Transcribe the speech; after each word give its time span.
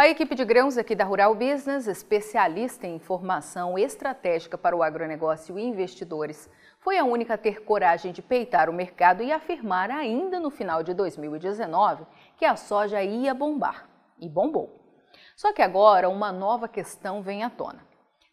A 0.00 0.08
equipe 0.08 0.34
de 0.34 0.46
grãos 0.46 0.78
aqui 0.78 0.94
da 0.94 1.04
Rural 1.04 1.34
Business, 1.34 1.86
especialista 1.86 2.86
em 2.86 2.94
informação 2.94 3.78
estratégica 3.78 4.56
para 4.56 4.74
o 4.74 4.82
agronegócio 4.82 5.58
e 5.58 5.62
investidores, 5.62 6.48
foi 6.78 6.96
a 6.96 7.04
única 7.04 7.34
a 7.34 7.36
ter 7.36 7.62
coragem 7.64 8.10
de 8.10 8.22
peitar 8.22 8.70
o 8.70 8.72
mercado 8.72 9.22
e 9.22 9.30
afirmar 9.30 9.90
ainda 9.90 10.40
no 10.40 10.48
final 10.48 10.82
de 10.82 10.94
2019 10.94 12.06
que 12.38 12.46
a 12.46 12.56
soja 12.56 13.02
ia 13.02 13.34
bombar. 13.34 13.90
E 14.18 14.26
bombou. 14.26 14.80
Só 15.36 15.52
que 15.52 15.60
agora 15.60 16.08
uma 16.08 16.32
nova 16.32 16.66
questão 16.66 17.20
vem 17.20 17.44
à 17.44 17.50
tona. 17.50 17.86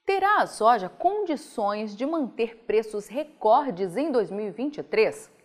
Terá 0.06 0.38
a 0.38 0.48
soja 0.48 0.88
condições 0.88 1.94
de 1.98 2.06
manter 2.06 2.64
preços 2.66 3.10
recordes 3.10 3.98
em 3.98 4.10
2023? 4.10 5.37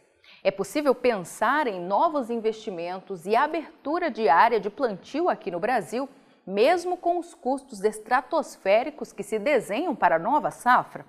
É 0.45 0.51
possível 0.51 0.93
pensar 0.93 1.69
em 1.69 1.81
novos 1.81 2.29
investimentos 2.29 3.27
e 3.27 3.37
abertura 3.37 4.11
de 4.11 4.29
área 4.29 4.59
de 4.59 4.69
plantio 4.69 5.29
aqui 5.29 5.53
no 5.53 5.61
Brasil, 5.61 6.09
mesmo 6.45 6.97
com 6.97 7.17
os 7.21 7.33
custos 7.33 7.85
estratosféricos 7.85 9.13
que 9.13 9.23
se 9.23 9.39
desenham 9.39 9.95
para 9.95 10.17
a 10.17 10.19
nova 10.19 10.51
safra? 10.51 11.07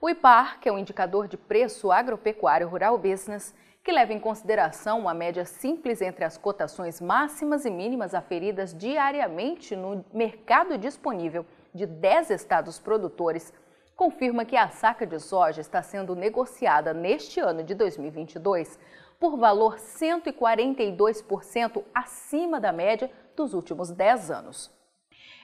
O 0.00 0.08
IPAR, 0.08 0.60
que 0.60 0.68
é 0.68 0.72
o 0.72 0.78
indicador 0.78 1.26
de 1.26 1.36
preço 1.36 1.90
agropecuário 1.90 2.68
rural 2.68 2.96
business, 2.96 3.52
que 3.82 3.90
leva 3.90 4.12
em 4.12 4.20
consideração 4.20 5.00
uma 5.00 5.12
média 5.12 5.44
simples 5.44 6.00
entre 6.00 6.24
as 6.24 6.38
cotações 6.38 7.00
máximas 7.00 7.64
e 7.64 7.70
mínimas 7.70 8.14
aferidas 8.14 8.72
diariamente 8.72 9.74
no 9.74 10.04
mercado 10.12 10.78
disponível 10.78 11.44
de 11.74 11.86
10 11.86 12.30
estados 12.30 12.78
produtores, 12.78 13.52
confirma 13.96 14.44
que 14.44 14.56
a 14.56 14.68
saca 14.68 15.06
de 15.06 15.20
soja 15.20 15.60
está 15.60 15.82
sendo 15.82 16.14
negociada 16.14 16.92
neste 16.92 17.40
ano 17.40 17.62
de 17.62 17.74
2022 17.74 18.78
por 19.18 19.36
valor 19.36 19.76
142% 19.76 21.84
acima 21.94 22.60
da 22.60 22.72
média 22.72 23.10
dos 23.36 23.54
últimos 23.54 23.90
10 23.90 24.30
anos. 24.30 24.72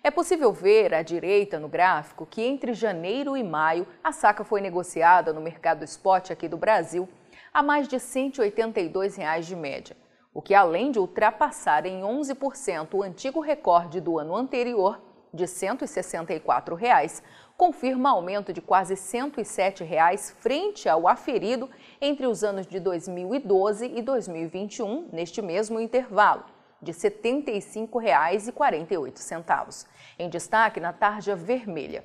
É 0.02 0.10
possível 0.10 0.52
ver 0.52 0.94
à 0.94 1.02
direita 1.02 1.60
no 1.60 1.68
gráfico 1.68 2.26
que 2.26 2.42
entre 2.42 2.72
janeiro 2.72 3.36
e 3.36 3.44
maio 3.44 3.86
a 4.02 4.12
saca 4.12 4.42
foi 4.42 4.60
negociada 4.60 5.32
no 5.32 5.40
mercado 5.40 5.84
spot 5.84 6.30
aqui 6.30 6.48
do 6.48 6.56
Brasil 6.56 7.08
a 7.52 7.62
mais 7.62 7.86
de 7.86 8.00
182 8.00 9.16
reais 9.16 9.46
de 9.46 9.54
média, 9.54 9.96
o 10.32 10.40
que 10.40 10.54
além 10.54 10.90
de 10.90 10.98
ultrapassar 10.98 11.84
em 11.84 12.00
11% 12.00 12.94
o 12.94 13.02
antigo 13.02 13.40
recorde 13.40 14.00
do 14.00 14.18
ano 14.18 14.36
anterior, 14.36 15.00
de 15.32 15.46
164 15.46 16.74
reais, 16.74 17.22
confirma 17.61 18.08
aumento 18.08 18.55
de 18.55 18.62
quase 18.62 18.97
107 18.97 19.84
reais 19.84 20.34
frente 20.41 20.89
ao 20.89 21.06
aferido 21.06 21.69
entre 22.00 22.27
os 22.27 22.42
anos 22.42 22.66
de 22.66 22.80
2012 22.80 23.84
e 23.84 24.00
2021, 24.00 25.11
neste 25.12 25.42
mesmo 25.42 25.78
intervalo, 25.78 26.42
de 26.81 26.91
R$ 26.91 26.97
75,48. 26.97 29.86
Em 30.19 30.31
destaque 30.31 30.81
na 30.81 30.94
tarja 30.94 31.36
vermelha. 31.36 32.03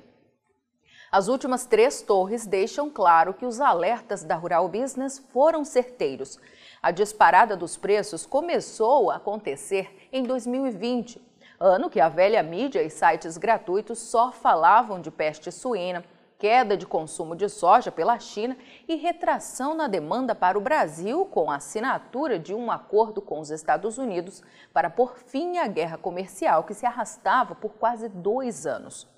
As 1.10 1.26
últimas 1.26 1.64
três 1.64 2.02
torres 2.02 2.46
deixam 2.46 2.90
claro 2.90 3.32
que 3.32 3.46
os 3.46 3.58
alertas 3.58 4.22
da 4.22 4.34
Rural 4.34 4.68
Business 4.68 5.18
foram 5.32 5.64
certeiros. 5.64 6.38
A 6.82 6.90
disparada 6.90 7.56
dos 7.56 7.78
preços 7.78 8.26
começou 8.26 9.10
a 9.10 9.16
acontecer 9.16 10.06
em 10.12 10.22
2020, 10.22 11.25
ano 11.58 11.88
que 11.88 12.00
a 12.00 12.08
velha 12.08 12.42
mídia 12.42 12.82
e 12.82 12.90
sites 12.90 13.38
gratuitos 13.38 13.98
só 13.98 14.30
falavam 14.30 15.00
de 15.00 15.10
peste 15.10 15.50
suína, 15.50 16.04
queda 16.38 16.76
de 16.76 16.86
consumo 16.86 17.34
de 17.34 17.48
soja 17.48 17.90
pela 17.90 18.18
China 18.18 18.56
e 18.86 18.94
retração 18.96 19.74
na 19.74 19.88
demanda 19.88 20.34
para 20.34 20.58
o 20.58 20.60
Brasil 20.60 21.24
com 21.26 21.50
a 21.50 21.56
assinatura 21.56 22.38
de 22.38 22.54
um 22.54 22.70
acordo 22.70 23.22
com 23.22 23.40
os 23.40 23.50
Estados 23.50 23.96
Unidos 23.96 24.42
para 24.72 24.90
pôr 24.90 25.16
fim 25.16 25.56
à 25.56 25.66
guerra 25.66 25.96
comercial 25.96 26.64
que 26.64 26.74
se 26.74 26.84
arrastava 26.84 27.54
por 27.54 27.70
quase 27.74 28.08
dois 28.08 28.66
anos. 28.66 29.08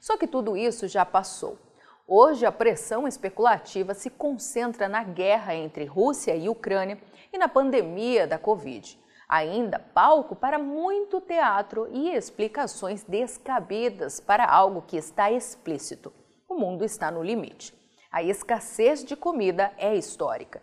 Só 0.00 0.16
que 0.16 0.28
tudo 0.28 0.56
isso 0.56 0.86
já 0.86 1.04
passou. 1.04 1.58
Hoje, 2.06 2.44
a 2.44 2.52
pressão 2.52 3.06
especulativa 3.06 3.94
se 3.94 4.10
concentra 4.10 4.88
na 4.88 5.02
guerra 5.02 5.54
entre 5.54 5.84
Rússia 5.84 6.34
e 6.34 6.48
Ucrânia 6.48 6.98
e 7.32 7.38
na 7.38 7.48
pandemia 7.48 8.26
da 8.26 8.38
Covid 8.38 8.98
ainda 9.30 9.78
palco 9.78 10.34
para 10.34 10.58
muito 10.58 11.20
teatro 11.20 11.88
e 11.92 12.10
explicações 12.10 13.04
descabidas 13.04 14.18
para 14.18 14.44
algo 14.44 14.82
que 14.82 14.96
está 14.96 15.30
explícito. 15.30 16.12
O 16.48 16.56
mundo 16.56 16.84
está 16.84 17.12
no 17.12 17.22
limite. 17.22 17.72
A 18.10 18.24
escassez 18.24 19.04
de 19.04 19.14
comida 19.14 19.72
é 19.78 19.94
histórica. 19.94 20.60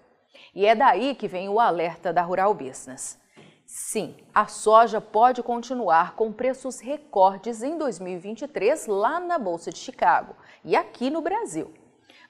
E 0.54 0.66
é 0.66 0.76
daí 0.76 1.16
que 1.16 1.30
vem 1.30 1.48
o 1.48 1.62
alerta 1.62 2.12
da 2.12 2.22
Rural 2.22 2.54
Business. 2.54 3.18
Sim, 3.66 4.18
a 4.34 4.48
soja 4.48 5.00
pode 5.00 5.42
continuar 5.42 6.16
com 6.16 6.34
preços 6.34 6.82
recordes 6.82 7.64
em 7.64 7.78
2023 7.78 8.88
lá 8.88 9.18
na 9.20 9.40
Bolsa 9.40 9.72
de 9.72 9.78
Chicago 9.78 10.36
e 10.64 10.76
aqui 10.76 11.10
no 11.10 11.22
Brasil. 11.22 11.74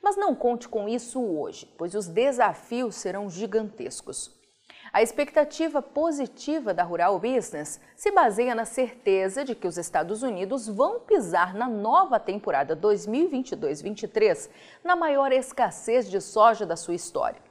Mas 0.04 0.16
não 0.16 0.36
conte 0.36 0.69
com 0.69 0.88
isso 0.88 1.19
hoje, 1.19 1.66
pois 1.78 1.96
os 1.96 2.08
desafios 2.08 2.96
serão 2.96 3.28
gigantescos. 3.28 4.38
A 4.94 5.02
expectativa 5.02 5.81
positiva 5.81 6.74
da 6.74 6.84
Rural 6.84 7.20
Business 7.20 7.80
se 7.96 8.12
baseia 8.12 8.56
na 8.56 8.66
certeza 8.66 9.44
de 9.44 9.53
que 9.53 9.68
os 9.68 9.78
Estados 9.78 10.24
Unidos 10.24 10.68
vão 10.68 11.02
pisar 11.02 11.53
na 11.53 11.68
nova 11.68 12.20
temporada 12.20 12.75
2022-23 12.75 14.50
na 14.84 14.96
maior 14.96 15.31
escassez 15.31 16.09
de 16.09 16.22
soja 16.22 16.66
da 16.66 16.75
sua 16.75 16.96
história. 16.96 17.42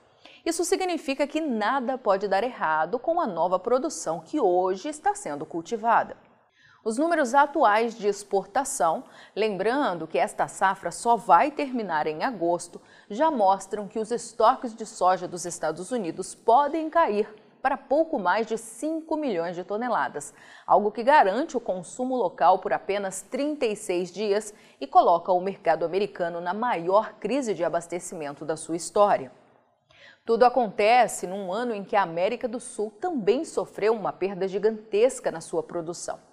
Isso 0.45 0.65
significa 0.65 1.27
que 1.27 1.41
nada 1.41 1.99
pode 1.99 2.27
dar 2.27 2.43
errado 2.43 2.99
com 2.99 3.21
a 3.21 3.27
nova 3.27 3.59
produção 3.59 4.21
que 4.21 4.41
hoje 4.41 4.89
está 4.89 5.15
sendo 5.15 5.45
cultivada. 5.45 6.17
Os 6.87 6.97
números 6.99 7.35
atuais 7.35 7.99
de 7.99 8.07
exportação, 8.07 9.03
lembrando 9.35 10.07
que 10.07 10.17
esta 10.17 10.47
safra 10.47 10.93
só 10.93 11.17
vai 11.17 11.51
terminar 11.51 12.07
em 12.07 12.23
agosto, 12.23 12.81
já 13.11 13.29
mostram 13.29 13.89
que 13.89 13.99
os 13.99 14.13
estoques 14.13 14.73
de 14.73 14.87
soja 14.87 15.27
dos 15.27 15.45
Estados 15.45 15.91
Unidos 15.91 16.33
podem 16.33 16.89
cair 16.89 17.29
para 17.61 17.77
pouco 17.77 18.21
mais 18.21 18.47
de 18.47 18.57
5 18.57 19.17
milhões 19.17 19.57
de 19.57 19.65
toneladas, 19.65 20.33
algo 20.65 20.93
que 20.93 21.03
garante 21.03 21.57
o 21.57 21.61
consumo 21.61 22.15
local 22.15 22.61
por 22.61 22.73
apenas 22.73 23.21
36 23.21 24.13
dias 24.13 24.55
e 24.81 24.87
coloca 24.87 25.33
o 25.33 25.41
mercado 25.41 25.85
americano 25.85 26.41
na 26.41 26.55
maior 26.55 27.15
crise 27.15 27.53
de 27.53 27.65
abastecimento 27.65 28.45
da 28.45 28.57
sua 28.57 28.77
história. 28.77 29.33
Tudo 30.25 30.45
acontece 30.45 31.27
num 31.27 31.53
ano 31.53 31.75
em 31.75 31.83
que 31.83 31.97
a 31.97 32.03
América 32.03 32.47
do 32.47 32.61
Sul 32.61 32.93
também 33.01 33.45
sofreu 33.45 33.93
uma 33.93 34.13
perda 34.13 34.47
gigantesca 34.47 35.33
na 35.33 35.41
sua 35.41 35.65
produção. 35.65 36.26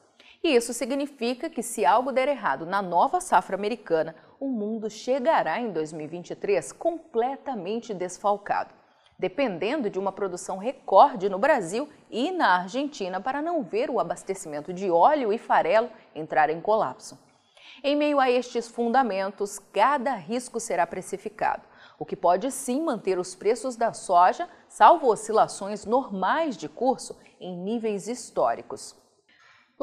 E 0.44 0.56
isso 0.58 0.74
significa 0.74 1.50
que, 1.50 1.64
se 1.64 1.86
algo 1.86 2.12
der 2.12 2.28
errado 2.28 2.66
na 2.66 2.82
nova 2.82 3.22
safra 3.22 3.56
americana, 3.56 4.14
o 4.38 4.48
mundo 4.50 4.90
chegará 4.90 5.58
em 5.58 5.72
2023 5.72 6.74
completamente 6.74 7.94
desfalcado, 7.94 8.74
dependendo 9.18 9.90
de 9.90 9.98
uma 9.98 10.12
produção 10.12 10.58
recorde 10.58 11.30
no 11.30 11.40
Brasil 11.40 11.88
e 12.12 12.30
na 12.30 12.58
Argentina 12.58 13.22
para 13.22 13.42
não 13.42 13.64
ver 13.64 13.90
o 13.90 14.02
abastecimento 14.02 14.74
de 14.74 14.92
óleo 14.92 15.32
e 15.32 15.38
farelo 15.38 15.90
entrar 16.14 16.50
em 16.50 16.60
colapso. 16.60 17.18
Em 17.82 17.96
meio 17.96 18.20
a 18.20 18.30
estes 18.30 18.68
fundamentos, 18.68 19.60
cada 19.72 20.14
risco 20.14 20.60
será 20.60 20.86
precificado, 20.86 21.64
o 21.98 22.06
que 22.06 22.18
pode 22.18 22.52
sim 22.52 22.82
manter 22.82 23.18
os 23.18 23.34
preços 23.34 23.78
da 23.78 23.94
soja, 23.94 24.50
salvo 24.68 25.08
oscilações 25.08 25.86
normais 25.86 26.58
de 26.58 26.68
curso, 26.68 27.18
em 27.40 27.56
níveis 27.56 28.10
históricos. 28.10 29.02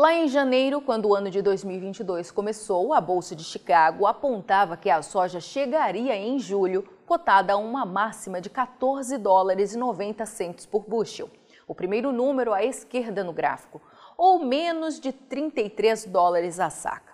Lá 0.00 0.14
em 0.14 0.28
janeiro, 0.28 0.80
quando 0.80 1.10
o 1.10 1.14
ano 1.14 1.30
de 1.30 1.42
2022 1.42 2.30
começou, 2.30 2.94
a 2.94 3.02
Bolsa 3.02 3.36
de 3.36 3.44
Chicago 3.44 4.06
apontava 4.06 4.74
que 4.74 4.88
a 4.88 5.02
soja 5.02 5.40
chegaria 5.40 6.16
em 6.16 6.38
julho, 6.38 6.88
cotada 7.04 7.52
a 7.52 7.58
uma 7.58 7.84
máxima 7.84 8.40
de 8.40 8.48
14 8.48 9.18
dólares 9.18 9.74
e 9.74 9.76
90 9.76 10.24
centos 10.24 10.64
por 10.64 10.88
bushel, 10.88 11.28
o 11.68 11.74
primeiro 11.74 12.12
número 12.12 12.54
à 12.54 12.64
esquerda 12.64 13.22
no 13.22 13.34
gráfico, 13.34 13.78
ou 14.16 14.38
menos 14.42 14.98
de 14.98 15.12
33 15.12 16.06
dólares 16.06 16.58
a 16.58 16.70
saca. 16.70 17.12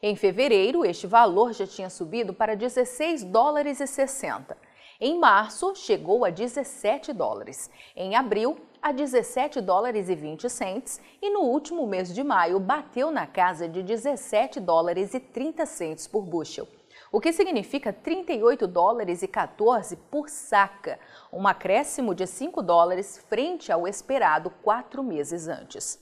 Em 0.00 0.14
fevereiro, 0.14 0.84
este 0.84 1.08
valor 1.08 1.52
já 1.52 1.66
tinha 1.66 1.90
subido 1.90 2.32
para 2.32 2.54
16 2.54 3.24
dólares 3.24 3.80
e 3.80 3.86
60. 3.88 4.56
Em 5.00 5.18
março, 5.18 5.74
chegou 5.74 6.24
a 6.24 6.30
17 6.30 7.12
dólares. 7.12 7.68
Em 7.96 8.14
abril, 8.14 8.56
a 8.82 8.92
17 8.92 9.60
dólares 9.60 10.08
e 10.08 10.14
20 10.14 10.48
centes 10.48 11.00
e 11.20 11.30
no 11.30 11.40
último 11.40 11.86
mês 11.86 12.14
de 12.14 12.22
maio 12.22 12.60
bateu 12.60 13.10
na 13.10 13.26
casa 13.26 13.68
de 13.68 13.82
17 13.82 14.60
dólares 14.60 15.14
e 15.14 15.20
30 15.20 15.66
centes 15.66 16.06
por 16.06 16.22
bushel, 16.22 16.66
o 17.10 17.20
que 17.20 17.32
significa 17.32 17.92
38 17.92 18.66
dólares 18.66 19.22
e 19.22 19.28
14 19.28 19.96
por 20.10 20.28
saca, 20.28 20.98
um 21.32 21.46
acréscimo 21.46 22.14
de 22.14 22.26
5 22.26 22.62
dólares 22.62 23.18
frente 23.28 23.72
ao 23.72 23.86
esperado 23.86 24.50
quatro 24.62 25.02
meses 25.02 25.48
antes. 25.48 25.98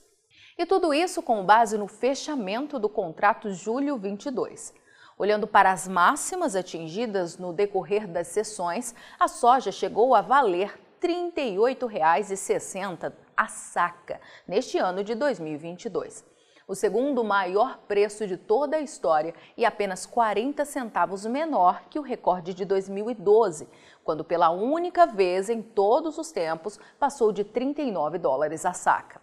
E 0.57 0.65
tudo 0.65 0.93
isso 0.93 1.21
com 1.21 1.45
base 1.45 1.77
no 1.77 1.87
fechamento 1.87 2.79
do 2.79 2.89
contrato 2.89 3.51
julho 3.51 3.97
22. 3.97 4.73
Olhando 5.17 5.47
para 5.47 5.71
as 5.71 5.87
máximas 5.87 6.55
atingidas 6.55 7.37
no 7.37 7.51
decorrer 7.51 8.07
das 8.07 8.27
sessões, 8.27 8.93
a 9.19 9.27
soja 9.27 9.71
chegou 9.71 10.13
a 10.13 10.21
valer 10.21 10.86
R$ 11.01 11.31
38,60 11.33 13.13
a 13.35 13.47
saca 13.47 14.19
neste 14.47 14.77
ano 14.77 15.03
de 15.03 15.13
2022. 15.13 16.25
O 16.67 16.75
segundo 16.75 17.23
maior 17.23 17.77
preço 17.87 18.27
de 18.27 18.35
toda 18.35 18.75
a 18.77 18.81
história 18.81 19.33
e 19.55 19.65
apenas 19.65 20.05
40 20.05 20.65
centavos 20.65 21.25
menor 21.25 21.83
que 21.89 21.97
o 21.97 22.01
recorde 22.01 22.53
de 22.53 22.65
2012, 22.65 23.69
quando 24.03 24.23
pela 24.23 24.49
única 24.49 25.05
vez 25.05 25.49
em 25.49 25.61
todos 25.61 26.17
os 26.17 26.31
tempos 26.31 26.77
passou 26.99 27.31
de 27.31 27.45
39 27.45 28.17
dólares 28.17 28.65
a 28.65 28.73
saca. 28.73 29.21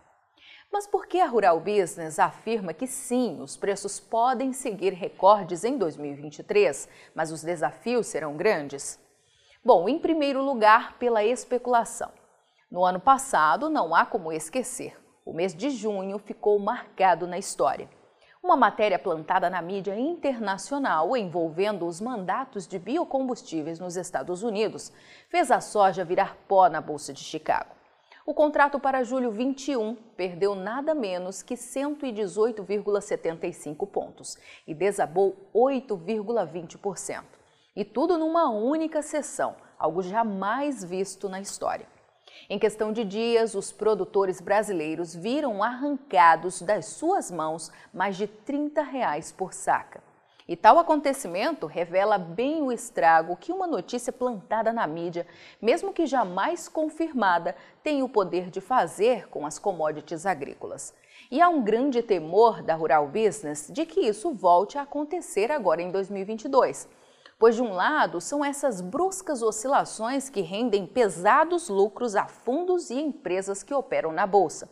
Mas 0.72 0.86
por 0.86 1.06
que 1.06 1.20
a 1.20 1.26
Rural 1.26 1.60
Business 1.60 2.18
afirma 2.18 2.72
que 2.72 2.86
sim, 2.86 3.40
os 3.42 3.56
preços 3.56 4.00
podem 4.00 4.52
seguir 4.52 4.94
recordes 4.94 5.64
em 5.64 5.76
2023, 5.76 6.88
mas 7.14 7.30
os 7.30 7.42
desafios 7.42 8.06
serão 8.06 8.36
grandes? 8.36 8.98
Bom, 9.66 9.88
em 9.88 9.98
primeiro 9.98 10.42
lugar, 10.42 10.98
pela 10.98 11.24
especulação. 11.24 12.10
No 12.70 12.84
ano 12.84 13.00
passado, 13.00 13.70
não 13.70 13.94
há 13.94 14.04
como 14.04 14.30
esquecer, 14.30 14.94
o 15.24 15.32
mês 15.32 15.54
de 15.54 15.70
junho 15.70 16.18
ficou 16.18 16.58
marcado 16.58 17.26
na 17.26 17.38
história. 17.38 17.88
Uma 18.42 18.56
matéria 18.56 18.98
plantada 18.98 19.48
na 19.48 19.62
mídia 19.62 19.98
internacional 19.98 21.16
envolvendo 21.16 21.86
os 21.86 21.98
mandatos 21.98 22.66
de 22.66 22.78
biocombustíveis 22.78 23.80
nos 23.80 23.96
Estados 23.96 24.42
Unidos 24.42 24.92
fez 25.30 25.50
a 25.50 25.62
soja 25.62 26.04
virar 26.04 26.36
pó 26.46 26.68
na 26.68 26.82
Bolsa 26.82 27.14
de 27.14 27.24
Chicago. 27.24 27.70
O 28.26 28.34
contrato 28.34 28.78
para 28.78 29.02
julho 29.02 29.30
21 29.30 29.94
perdeu 30.14 30.54
nada 30.54 30.94
menos 30.94 31.42
que 31.42 31.54
118,75 31.54 33.90
pontos 33.90 34.36
e 34.66 34.74
desabou 34.74 35.34
8,20%. 35.54 37.43
E 37.76 37.84
tudo 37.84 38.16
numa 38.16 38.48
única 38.48 39.02
sessão, 39.02 39.56
algo 39.76 40.00
jamais 40.00 40.84
visto 40.84 41.28
na 41.28 41.40
história. 41.40 41.88
Em 42.48 42.58
questão 42.58 42.92
de 42.92 43.04
dias, 43.04 43.54
os 43.54 43.72
produtores 43.72 44.40
brasileiros 44.40 45.14
viram 45.14 45.62
arrancados 45.62 46.62
das 46.62 46.86
suas 46.86 47.32
mãos 47.32 47.72
mais 47.92 48.16
de 48.16 48.28
30 48.28 48.80
reais 48.82 49.32
por 49.32 49.52
saca. 49.52 50.02
E 50.46 50.54
tal 50.54 50.78
acontecimento 50.78 51.66
revela 51.66 52.18
bem 52.18 52.62
o 52.62 52.70
estrago 52.70 53.34
que 53.34 53.50
uma 53.50 53.66
notícia 53.66 54.12
plantada 54.12 54.72
na 54.72 54.86
mídia, 54.86 55.26
mesmo 55.60 55.92
que 55.92 56.06
jamais 56.06 56.68
confirmada, 56.68 57.56
tem 57.82 58.02
o 58.02 58.08
poder 58.08 58.50
de 58.50 58.60
fazer 58.60 59.26
com 59.28 59.46
as 59.46 59.58
commodities 59.58 60.26
agrícolas. 60.26 60.94
E 61.30 61.40
há 61.40 61.48
um 61.48 61.62
grande 61.62 62.02
temor 62.02 62.62
da 62.62 62.74
Rural 62.74 63.08
Business 63.08 63.68
de 63.72 63.86
que 63.86 64.00
isso 64.00 64.32
volte 64.32 64.76
a 64.76 64.82
acontecer 64.82 65.50
agora 65.50 65.80
em 65.80 65.90
2022. 65.90 66.88
Pois, 67.44 67.56
de 67.56 67.62
um 67.62 67.74
lado, 67.74 68.22
são 68.22 68.42
essas 68.42 68.80
bruscas 68.80 69.42
oscilações 69.42 70.30
que 70.30 70.40
rendem 70.40 70.86
pesados 70.86 71.68
lucros 71.68 72.16
a 72.16 72.26
fundos 72.26 72.88
e 72.88 72.98
empresas 72.98 73.62
que 73.62 73.74
operam 73.74 74.12
na 74.12 74.26
Bolsa, 74.26 74.66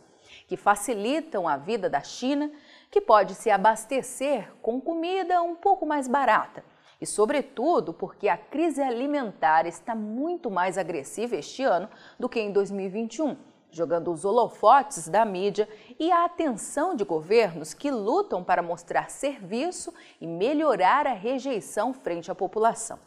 que 0.47 0.57
facilitam 0.57 1.47
a 1.47 1.55
vida 1.55 1.87
da 1.87 2.01
China 2.01 2.51
que 2.89 2.99
pode 2.99 3.35
se 3.35 3.51
abastecer 3.51 4.51
com 4.59 4.81
comida 4.81 5.39
um 5.43 5.53
pouco 5.53 5.85
mais 5.85 6.07
barata. 6.07 6.65
E, 6.99 7.05
sobretudo, 7.05 7.93
porque 7.93 8.27
a 8.27 8.37
crise 8.37 8.81
alimentar 8.81 9.67
está 9.67 9.93
muito 9.93 10.49
mais 10.49 10.75
agressiva 10.75 11.35
este 11.35 11.61
ano 11.61 11.87
do 12.19 12.27
que 12.27 12.39
em 12.39 12.51
2021, 12.51 13.37
jogando 13.73 14.11
os 14.11 14.23
holofotes 14.23 15.09
da 15.09 15.25
mídia 15.25 15.67
e 15.99 16.11
a 16.11 16.23
atenção 16.23 16.95
de 16.95 17.03
governos 17.03 17.73
que 17.73 17.91
lutam 17.91 18.41
para 18.43 18.61
mostrar 18.61 19.09
serviço 19.09 19.93
e 20.21 20.25
melhorar 20.25 21.05
a 21.05 21.13
rejeição 21.13 21.93
frente 21.93 22.31
à 22.31 22.35
população. 22.35 22.97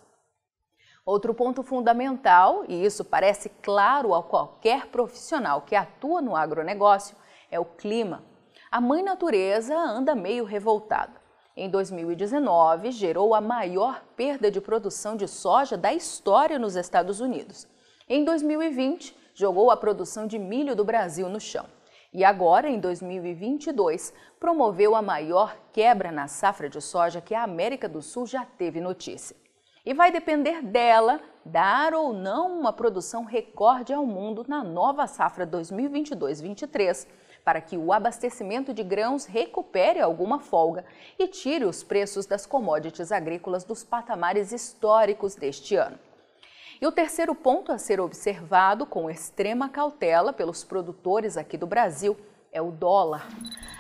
Outro 1.07 1.33
ponto 1.33 1.63
fundamental, 1.63 2.65
e 2.69 2.85
isso 2.85 3.05
parece 3.05 3.49
claro 3.63 4.13
a 4.13 4.23
qualquer 4.23 4.89
profissional 4.89 5.63
que 5.63 5.75
atua 5.75 6.21
no 6.21 6.37
agronegócio, 6.37 7.17
é 7.51 7.59
o 7.59 7.65
clima 7.65 8.23
a 8.71 8.81
mãe 8.81 9.03
natureza 9.03 9.75
anda 9.75 10.15
meio 10.15 10.45
revoltada. 10.45 11.15
Em 11.57 11.71
2019, 11.71 12.91
gerou 12.91 13.35
a 13.35 13.41
maior 13.41 14.05
perda 14.15 14.51
de 14.51 14.61
produção 14.61 15.17
de 15.17 15.27
soja 15.27 15.79
da 15.79 15.95
história 15.95 16.59
nos 16.59 16.77
Estados 16.77 17.21
Unidos. 17.21 17.67
Em 18.09 18.25
2020, 18.25 19.17
jogou 19.37 19.71
a 19.71 19.77
produção 19.77 20.27
de 20.27 20.39
milho 20.39 20.75
do 20.75 20.85
Brasil 20.85 21.29
no 21.29 21.39
chão. 21.39 21.67
E 22.13 22.25
agora, 22.25 22.69
em 22.69 22.81
2022, 22.81 24.13
promoveu 24.41 24.97
a 24.97 25.03
maior 25.03 25.55
quebra 25.73 26.11
na 26.11 26.27
safra 26.27 26.69
de 26.69 26.81
soja 26.81 27.21
que 27.21 27.35
a 27.35 27.43
América 27.43 27.87
do 27.87 28.01
Sul 28.01 28.27
já 28.27 28.45
teve 28.45 28.81
notícia. 28.81 29.37
E 29.85 29.93
vai 29.93 30.11
depender 30.11 30.63
dela 30.63 31.21
dar 31.45 31.95
ou 31.95 32.13
não 32.13 32.59
uma 32.59 32.73
produção 32.73 33.25
recorde 33.25 33.93
ao 33.93 34.07
mundo 34.07 34.45
na 34.49 34.65
nova 34.65 35.07
safra 35.07 35.47
2022-23 35.47 37.07
para 37.45 37.61
que 37.61 37.77
o 37.77 37.93
abastecimento 37.93 38.75
de 38.75 38.83
grãos 38.83 39.27
recupere 39.27 40.01
alguma 40.01 40.41
folga 40.41 40.85
e 41.17 41.29
tire 41.29 41.65
os 41.65 41.85
preços 41.85 42.27
das 42.27 42.47
commodities 42.47 43.13
agrícolas 43.13 43.63
dos 43.63 43.85
patamares 43.85 44.51
históricos 44.51 45.37
deste 45.37 45.77
ano. 45.77 45.99
E 46.79 46.87
o 46.87 46.93
terceiro 46.93 47.35
ponto 47.35 47.73
a 47.73 47.79
ser 47.79 48.01
observado 48.01 48.85
com 48.85 49.09
extrema 49.09 49.67
cautela 49.67 50.31
pelos 50.31 50.63
produtores 50.63 51.39
aqui 51.39 51.57
do 51.57 51.67
Brasil 51.67 52.15
é 52.53 52.61
o 52.61 52.71
dólar. 52.71 53.27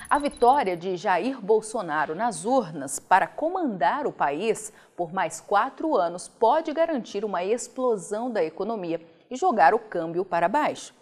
A 0.08 0.18
vitória 0.18 0.74
de 0.74 0.96
Jair 0.96 1.38
Bolsonaro 1.38 2.14
nas 2.14 2.46
urnas 2.46 2.98
para 2.98 3.26
comandar 3.26 4.06
o 4.06 4.12
país 4.12 4.72
por 4.96 5.12
mais 5.12 5.42
quatro 5.42 5.94
anos 5.94 6.26
pode 6.26 6.72
garantir 6.72 7.22
uma 7.22 7.44
explosão 7.44 8.30
da 8.30 8.42
economia 8.42 8.98
e 9.30 9.36
jogar 9.36 9.74
o 9.74 9.78
câmbio 9.78 10.24
para 10.24 10.48
baixo. 10.48 10.94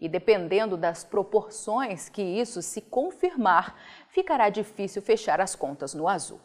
E 0.00 0.08
dependendo 0.08 0.78
das 0.78 1.04
proporções 1.04 2.08
que 2.08 2.22
isso 2.22 2.62
se 2.62 2.80
confirmar, 2.80 3.78
ficará 4.08 4.48
difícil 4.48 5.02
fechar 5.02 5.42
as 5.42 5.54
contas 5.54 5.92
no 5.92 6.08
azul. 6.08 6.40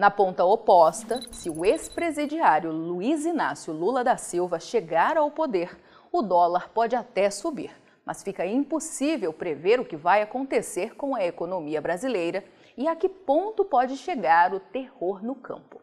Na 0.00 0.10
ponta 0.10 0.46
oposta, 0.46 1.20
se 1.30 1.50
o 1.50 1.62
ex-presidiário 1.62 2.72
Luiz 2.72 3.26
Inácio 3.26 3.70
Lula 3.70 4.02
da 4.02 4.16
Silva 4.16 4.58
chegar 4.58 5.18
ao 5.18 5.30
poder, 5.30 5.78
o 6.10 6.22
dólar 6.22 6.70
pode 6.70 6.96
até 6.96 7.28
subir, 7.28 7.70
mas 8.02 8.22
fica 8.22 8.46
impossível 8.46 9.30
prever 9.30 9.78
o 9.78 9.84
que 9.84 9.98
vai 9.98 10.22
acontecer 10.22 10.96
com 10.96 11.14
a 11.14 11.22
economia 11.22 11.82
brasileira 11.82 12.42
e 12.78 12.88
a 12.88 12.96
que 12.96 13.10
ponto 13.10 13.62
pode 13.62 13.98
chegar 13.98 14.54
o 14.54 14.58
terror 14.58 15.22
no 15.22 15.34
campo. 15.34 15.82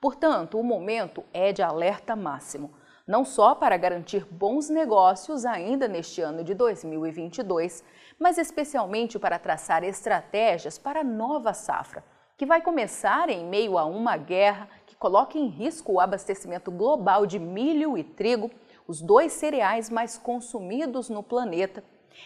Portanto, 0.00 0.58
o 0.58 0.64
momento 0.64 1.22
é 1.32 1.52
de 1.52 1.62
alerta 1.62 2.16
máximo 2.16 2.74
não 3.06 3.24
só 3.24 3.54
para 3.54 3.76
garantir 3.76 4.24
bons 4.24 4.68
negócios 4.68 5.44
ainda 5.44 5.88
neste 5.88 6.20
ano 6.20 6.44
de 6.44 6.54
2022, 6.54 7.84
mas 8.18 8.38
especialmente 8.38 9.18
para 9.18 9.38
traçar 9.38 9.82
estratégias 9.82 10.78
para 10.78 11.00
a 11.00 11.04
nova 11.04 11.52
safra, 11.52 12.04
que 12.42 12.46
vai 12.46 12.60
começar 12.60 13.28
em 13.28 13.44
meio 13.44 13.78
a 13.78 13.84
uma 13.84 14.16
guerra 14.16 14.68
que 14.84 14.96
coloca 14.96 15.38
em 15.38 15.46
risco 15.46 15.92
o 15.92 16.00
abastecimento 16.00 16.72
global 16.72 17.24
de 17.24 17.38
milho 17.38 17.96
e 17.96 18.02
trigo, 18.02 18.50
os 18.84 19.00
dois 19.00 19.32
cereais 19.32 19.88
mais 19.88 20.18
consumidos 20.18 21.08
no 21.08 21.22
planeta, 21.22 21.84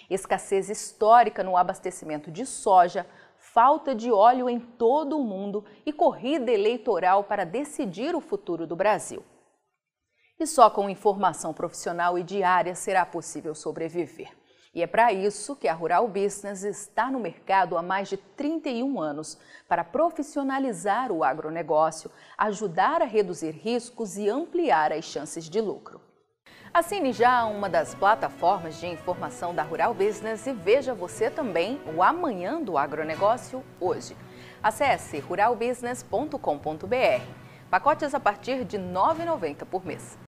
escassez 0.08 0.70
histórica 0.70 1.44
no 1.44 1.54
abastecimento 1.54 2.30
de 2.30 2.46
soja, 2.46 3.06
falta 3.37 3.94
de 3.94 4.11
óleo 4.11 4.49
em 4.49 4.58
todo 4.58 5.18
o 5.18 5.23
mundo 5.23 5.66
e 5.85 5.92
corrida 5.92 6.50
eleitoral 6.50 7.25
para 7.25 7.44
decidir 7.44 8.16
o 8.16 8.20
futuro 8.23 8.66
do 8.66 8.75
Brasil. 8.75 9.23
E 10.40 10.46
só 10.46 10.70
com 10.70 10.88
informação 10.88 11.52
profissional 11.52 12.18
e 12.18 12.23
diária 12.23 12.75
será 12.75 13.04
possível 13.04 13.54
sobreviver. 13.54 14.30
E 14.76 14.83
é 14.83 14.87
para 14.87 15.11
isso 15.11 15.56
que 15.56 15.66
a 15.68 15.73
Rural 15.73 16.06
Business 16.06 16.62
está 16.62 17.11
no 17.11 17.18
mercado 17.18 17.78
há 17.78 17.83
mais 17.83 18.11
de 18.11 18.18
31 18.18 19.00
anos 19.00 19.38
para 19.66 19.83
profissionalizar 19.83 21.11
o 21.11 21.25
agronegócio, 21.25 22.11
ajudar 22.37 23.00
a 23.00 23.06
reduzir 23.06 23.52
riscos 23.52 24.18
e 24.18 24.28
ampliar 24.28 24.92
as 24.92 25.06
chances 25.06 25.49
de 25.49 25.62
lucro. 25.62 25.99
Assine 26.75 27.11
já 27.11 27.47
uma 27.47 27.71
das 27.71 27.95
plataformas 27.95 28.78
de 28.78 28.87
informação 28.87 29.54
da 29.54 29.62
Rural 29.62 29.95
Business 29.95 30.47
e 30.47 30.52
veja 30.52 30.92
você 30.92 31.30
também 31.30 31.80
o 31.97 32.02
Amanhã 32.02 32.61
do 32.61 32.76
Agronegócio 32.76 33.64
hoje. 33.80 34.14
Acesse 34.62 35.21
ruralbusiness.com.br. 35.21 37.25
Pacotes 37.71 38.14
a 38.14 38.21
partir 38.21 38.62
de 38.66 38.76
R$ 38.76 38.83
9,90 38.92 39.64
por 39.64 39.87
mês. 39.87 40.18